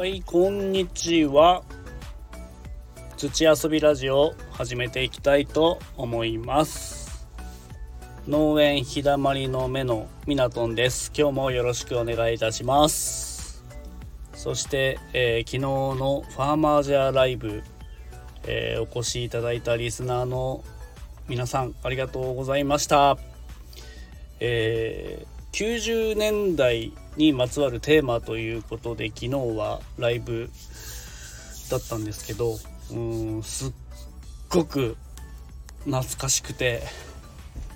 [0.00, 1.62] はいこんにちは。
[3.18, 7.28] 土遊びラジオを始めていきたいと思います。
[8.26, 11.12] 農園ひだまりの目のみなとんです。
[11.14, 13.62] 今日もよろしくお願いいたします。
[14.32, 15.58] そして、えー、昨日
[16.00, 17.62] のファーマージャーライブ、
[18.44, 20.64] えー、お越しいただいたリスナーの
[21.28, 23.18] 皆さんありがとうございました。
[24.40, 30.50] えー、90年代にまつわるテーマということで昨日はライブ
[31.70, 32.56] だったんですけど
[32.92, 33.72] うんすっ
[34.48, 34.96] ごく
[35.84, 36.82] 懐かしくて、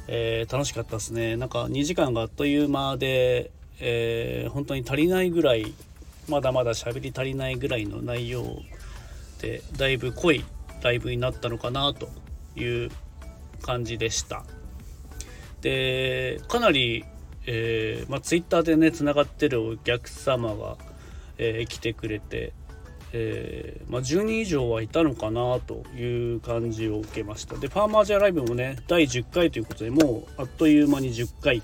[0.08, 1.36] えー、楽しかったですね。
[1.36, 3.50] なんか2時間があっという間で、
[3.80, 5.72] えー、本当に足りないぐらい
[6.28, 8.62] まだまだ喋り足りないぐらいの内容
[9.40, 10.44] でだいぶ濃い
[10.82, 12.08] ライブになったのかなと
[12.56, 12.90] いう
[13.62, 14.44] 感じでした。
[15.60, 17.04] でかなり
[17.46, 20.76] えー、まあ、ツイッターでねつながってるお客様が、
[21.38, 22.52] えー、来てくれて、
[23.12, 27.56] えー、まあ、10人以上はいたのかなという感じを受けました。
[27.56, 31.62] でファーマージャーライブもね第10回ということでもうあっという間に10回。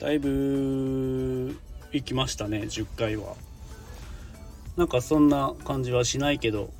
[0.00, 1.58] だいぶ
[1.92, 3.34] 行きましたね10回は。
[4.76, 6.70] なんかそんな感じはしないけど。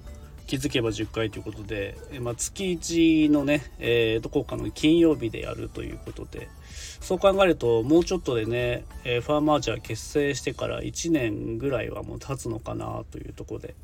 [0.46, 6.48] 気づけば10回ということで、えまあ、月1のね、えー、どこかの金曜日でやるということで
[7.00, 13.74] そう考えるともうちょっとでね、えー、ファーマージャー結成してから1年ぐらいはもう経つのかなというとこで、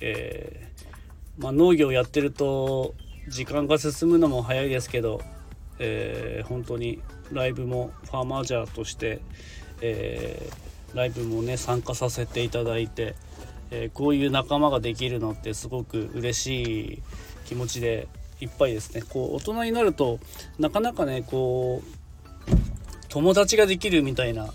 [0.00, 2.94] えー、まあ、農業やってると
[3.28, 5.20] 時間が進むのも早いですけど、
[5.78, 9.20] え本当にライブもファーマージャーとして、
[9.82, 10.50] え
[10.94, 13.14] ライブもね参加させていただいて。
[13.70, 17.02] えー、こういう仲間ができるのってすごく嬉しい
[17.46, 18.08] 気持ちで
[18.40, 20.18] いっぱいですねこう大人になると
[20.58, 22.00] なかなかねこう
[23.08, 24.50] 友達ができるみたいな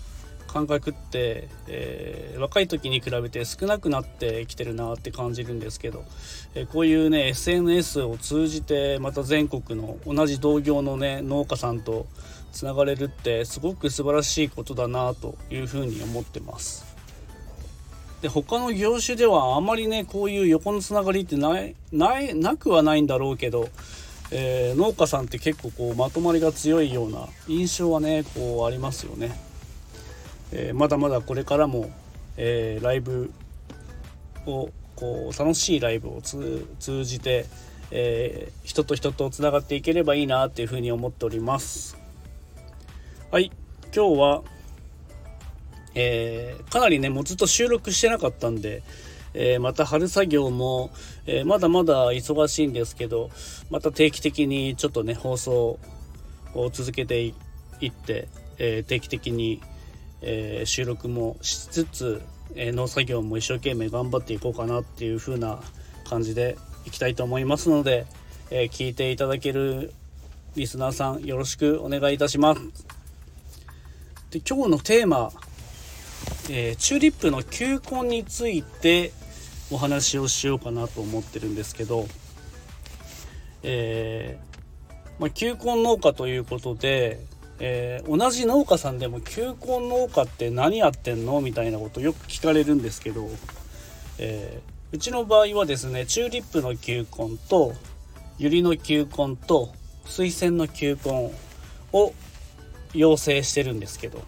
[0.46, 6.04] 感覚って、えー、若い時に比べて少なくなってきてるなって感じるんですけど、
[6.54, 12.06] えー、こういうね SNS を通じてまた全国の同じ同業のね農家さんと
[12.52, 16.85] つながれるってすごく素晴らしいことだなというふうに思ってます。
[18.26, 23.68] で他の業種ではあまりねこういう横のつながりってないないなくはないんだろうけど、
[24.32, 29.30] えー、農家さんって結構こうまとまりが強いような印象はねこうありますよね、
[30.50, 31.88] えー、まだまだこれからも、
[32.36, 33.30] えー、ライブ
[34.44, 37.44] をこう楽しいライブを通じて、
[37.90, 41.98] え人と人とつながっていければいいなっていうふうに思っております。
[43.30, 43.52] はい
[43.94, 44.42] 今日は
[45.96, 48.82] えー、かなりねもうずっと収録してなかったんで、
[49.32, 50.90] えー、また春作業も、
[51.26, 53.30] えー、まだまだ忙しいんですけど
[53.70, 55.80] また定期的にちょっとね放送
[56.54, 57.34] を続けてい
[57.86, 59.60] って、え定期的に、
[60.22, 62.22] え収録もしつつ、
[62.54, 65.60] え農作業も一生懸命頑張っていこうかなっていう風な
[66.08, 66.56] 感じで
[66.86, 68.06] いきたいと思いますので、
[68.50, 69.92] え聞いていただける
[70.54, 72.60] リスナーさんよろしくお願いいたします。
[74.30, 75.30] で今日のテーマ
[76.48, 79.12] えー、チューリップの球根について
[79.70, 82.06] お話をしようかなと思ってるんですけど、
[83.62, 87.18] えー、まあ、球根農家ということで、
[87.58, 93.28] えー、同じ農家さんでも球根農家って何やってんのみたいなことよく聞かれるんですけど、
[94.18, 94.60] え
[94.92, 97.74] うちの場合はですねチューリップの球根と
[98.38, 99.74] ユリの球根と
[100.04, 101.32] 水仙の球根
[101.92, 102.12] を
[102.94, 104.22] 養成してるんですけど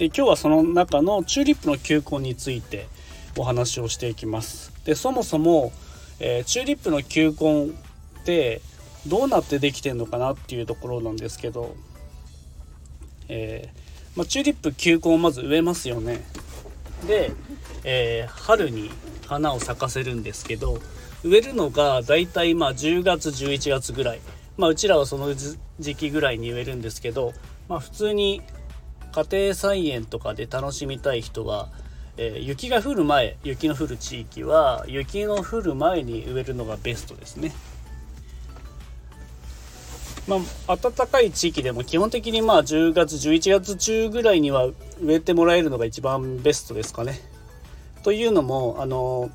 [0.00, 2.86] で今日はその中のチューリップの球根について
[3.36, 4.72] お話をしていきます。
[4.86, 5.72] でそもそも、
[6.20, 7.70] えー、チューリップの球根っ
[8.24, 8.62] て
[9.06, 11.76] どうなってできてんのかなっていうところなんですけど、
[13.28, 16.24] えー、まあ、チューリップ球根をまず植えますよね。
[17.06, 17.32] で、
[17.84, 18.90] えー、春に
[19.26, 20.78] 花を咲かせるんですけど
[21.22, 24.20] 植えるのがだいたいまあ10月11月ぐらい。
[24.56, 27.34] まあうちらはその時期ぐらいに植えるんですけど
[27.68, 28.40] まあ普通に
[29.12, 31.68] 家庭菜園とかで楽しみたい人は、
[32.16, 37.52] えー、雪が降る前雪の降る地域は雪の降る前に植えるのがベストですね。
[40.28, 40.36] ま
[40.68, 44.68] あ、暖かい地域でも基本的にまあ10月11月中ぐらいには
[45.00, 47.20] 植えてもらえるのが一番ベストですかね。
[48.02, 49.30] というのもあの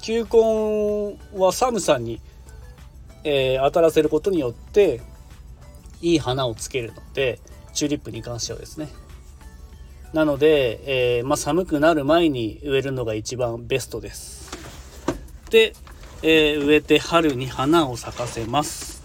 [0.00, 2.20] 球根は寒さに、
[3.24, 5.00] えー、当たらせることによって
[6.00, 7.40] いい花をつけるので
[7.72, 8.88] チューリップに関してはですね。
[10.12, 14.50] なので、えー、まあ、寒くなる前に植えるのが一番ベストです。
[15.50, 15.74] で、
[16.22, 19.02] えー、植えて春に花を咲かせます。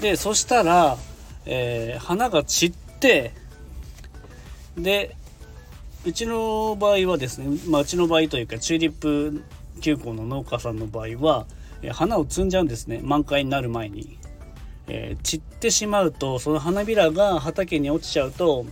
[0.00, 0.98] で、そしたら、
[1.46, 3.32] えー、花が散って、
[4.76, 5.16] で、
[6.04, 9.42] うちの場合はですね、まあ、うちの場合というかチューリップ
[9.80, 11.46] 球根の農家さんの場合は、
[11.82, 14.18] え花を摘んじゃうんですね満開になる前に、
[14.86, 18.66] え、散ってしまうとその花びらが畑に落ちちゃうと、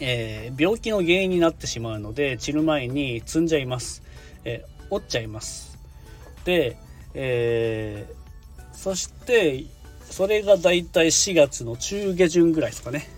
[0.00, 4.02] えー、病気の原因になってしまうので散る前に摘んじゃいます、
[4.44, 5.78] えー、折っちゃいます
[6.44, 6.76] で、
[7.14, 8.06] え
[8.72, 9.64] そして
[10.02, 13.08] それがだいたい4月の中下旬ぐらいですかね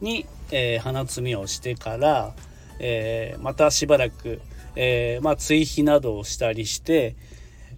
[0.00, 2.34] に、えー、花摘みをしてから、
[2.78, 4.40] え、またしばらく、
[4.76, 7.16] え、まあ、追肥などをしたりして、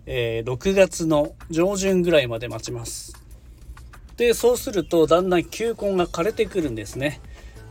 [0.06, 3.14] え6月の上旬ぐらいまで待ちます。
[4.16, 7.20] でそうするとだんだん球根が枯れてくるんですね。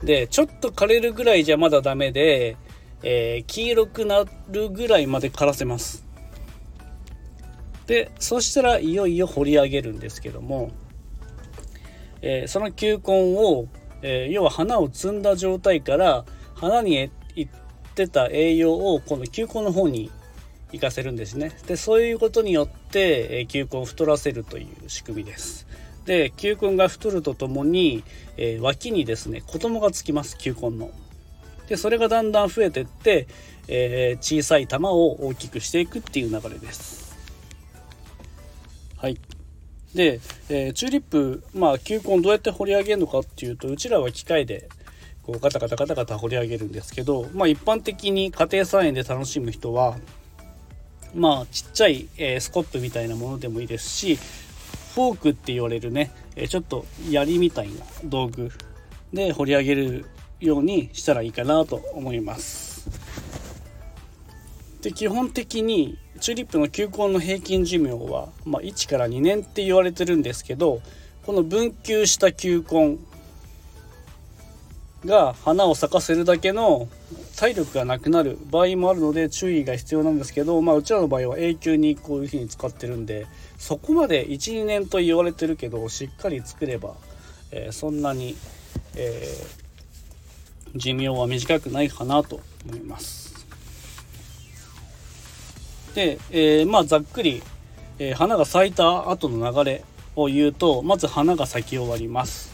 [0.04, 2.58] でちょっと枯れるぐらいじゃまだダメで、
[3.04, 6.10] え黄色くなるぐらいまで枯らせます。
[7.90, 10.70] でそしたらいよいよ掘り上げるんですけども、
[12.22, 13.66] えー、その球根を、
[14.04, 16.24] えー、要は花を摘んだ状態から
[16.54, 17.50] 花にいっ
[17.96, 20.12] てた栄養をこの球根の方に
[20.72, 25.66] 行かせるんですねでそういうことによって、え、球根を太らせるという仕組みです
[26.10, 28.04] で球根が太るとともに、
[28.36, 30.90] えー、脇にですね子供がつきます球根の。
[31.68, 33.28] でそれがだんだん増えてって、
[33.68, 37.16] えー、小さい玉を大きくしていくっていう流れです。
[38.98, 39.20] はい。
[39.94, 40.20] で、
[40.50, 44.68] えー、チューリップまあ球根どうやって掘り上げるのかっていうとうちらは機械で
[45.22, 49.96] こうガタガタガタガタ掘り上げるんですけどまあ一般的に家庭菜園で楽しむ人は
[51.14, 54.18] まあちっちゃい、えー、スコップみたいなものでもいいですし
[54.96, 58.52] フォークって言われるね、え、ちょっと槍みたいな道具
[59.14, 60.06] で掘り上げる
[60.40, 62.90] ようにしたらいいかなと思います。
[64.82, 70.82] で基本的にチューリップの球根の平均寿命は、まあ、1から2年って言われてるんですけど
[71.26, 72.98] この分球した球根
[75.06, 76.88] が花を咲かせるだけの
[77.38, 86.96] 体力がなくなる場合もあるので注意が必要なんですけど、まあ、うちらの場合は永久にこういうふうに使ってるんでそこまで12年と言われてるけどしっかり作れば、
[87.52, 88.36] えー、そんなに、
[88.96, 93.30] えー、寿命は短くないかなと思います。
[95.96, 97.42] で、えー、まあざっくり、
[98.00, 99.84] えー、花が咲いた後の流れ
[100.16, 102.52] を言うとまず花が咲き終わります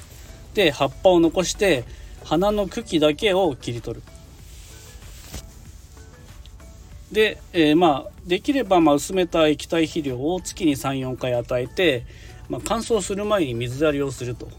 [0.53, 1.83] で葉っぱを残して
[2.25, 4.03] 花の茎だけを切り取る。
[7.11, 12.03] で、えー、まあできればま薄めた液体肥料を月に34回与えて、
[12.49, 14.49] まあ、乾燥する前に水やりをすると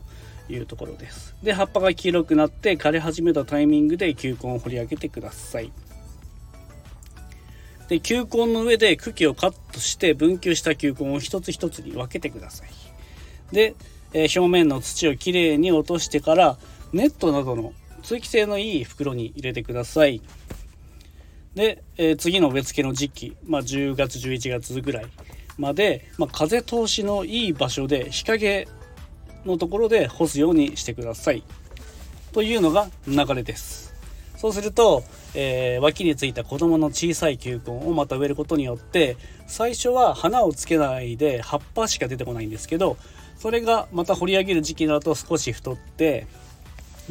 [0.49, 1.35] いうところです。
[1.43, 5.73] で葉っぱが黄色くなって枯れ始めたタイミングで球根を掘り上げてください。
[7.89, 12.69] で球根の上で茎をカットして分球した球根を一つ一つに分けてください。
[13.53, 13.75] で、
[14.13, 16.59] えー、表面の土をきれいに落としてから
[16.93, 17.73] ネットなどの
[18.03, 20.21] 通気性のいい袋に入れてください。
[21.55, 25.07] で、えー、次の植え付けの時期、まあ、10月11月ぐらい
[25.59, 28.69] まで、まあ、風通しのいい場所で日陰
[29.47, 31.43] のところで干すようにしてください。
[32.33, 33.95] というのが流れです。
[34.37, 35.03] そうすると、
[35.35, 39.17] えー、脇についた子供の小さい球根をまた植えることによって
[39.47, 42.99] 最初は花をつけないで葉っぱしか出てこないんですけど
[43.39, 46.27] それがまた掘り上げる時期だと少し太って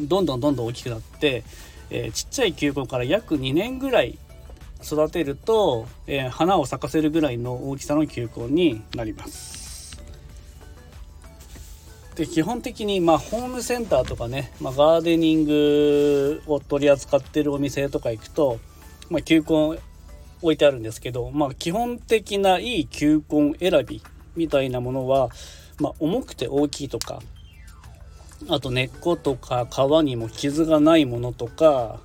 [0.00, 1.44] どんどんどんどん大きくなって、
[1.90, 4.18] えー、ちっちゃい球根から約2年ぐらい
[4.82, 9.66] 育てると、えー、花を咲かせるぐらいの大きさの球根になります。
[12.16, 18.58] で基本的にまあホームセンターとかね、まあ、ガーデニングを取り扱ってるお店とか行くと、
[19.10, 19.78] まあ、球根
[20.40, 24.02] 置いてあるんですけど、まあ、基本的ないい球根選び
[24.34, 25.28] みたいなものは、
[25.78, 27.20] まあ、重くて大きいとか
[28.48, 32.00] あと根っことか皮にも傷がないものとか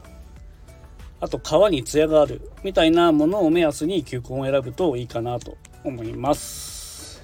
[1.20, 7.22] あと皮に艶があるみたいなものを目安に球根を選ぶといいかなと思います。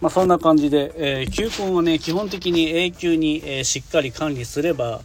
[0.00, 5.00] まあ、そんな感じで、えー、球根はね基本的に永久に、えー、しっかり管理すれば、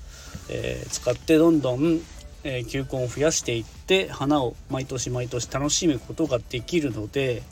[0.49, 2.01] えー、使ってどんどん、
[2.43, 7.43] え球根を増やしていって花を毎年毎年楽しむことができるので、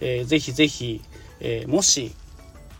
[0.00, 1.00] えー、ぜひぜひ、
[1.40, 2.12] えもし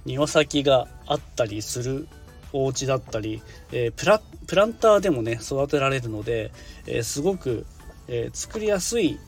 [0.04, 2.09] 庭先があったりする
[2.52, 3.42] お家だったり、
[3.73, 6.52] えプラプランターでもね育てられるので、
[6.87, 7.66] えすごく、
[8.09, 9.18] え作りやすい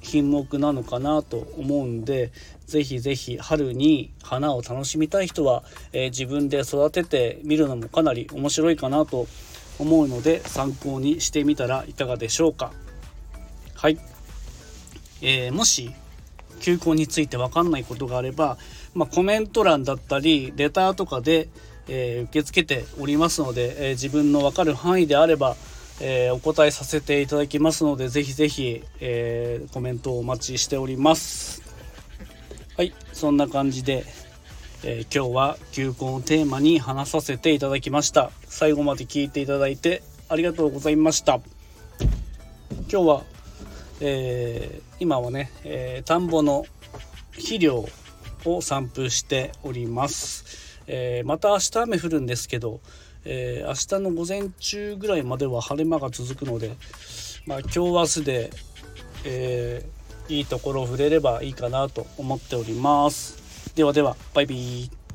[0.00, 2.32] 品目なのかなと思うんで
[2.66, 9.26] 是非是非春に花を楽しみたい人は、え、自分で育ててみるのもかなり面白いかなと
[9.78, 12.72] 思うので参考にしてみたらいかがでしょうか。
[13.74, 13.98] はい、
[15.22, 15.92] えー、もし
[16.60, 18.58] 球根について分かんないことがあれば、
[18.94, 21.48] まあ、コメント欄だったりレターとかで、
[21.88, 25.56] えー、受け付けておりますので、えー、自分の分かる範囲であれば、
[26.00, 31.62] えー、お答えさせていただきますのでぜひぜひ、えコメントをお待ちしております。
[32.76, 34.04] はいそんな感じで、
[34.84, 38.30] え今日は球根をテーマに話させていただきました。
[38.46, 41.40] 最後まで聞いていただいてありがとうございました。
[42.88, 43.22] 今日は、
[44.00, 46.64] え今はね、え田んぼの
[47.32, 47.88] 肥料
[48.44, 52.80] を散布しております、えまた明日雨降るんですけど
[53.28, 56.76] えー、明日の午前中ぐらいまでは晴れ間が続くので、
[57.44, 58.50] まあ、今日明日で、
[59.24, 59.84] え、
[60.28, 63.74] いいところを触れればいいかなと思っております。
[63.74, 65.05] ではでは、バイビー。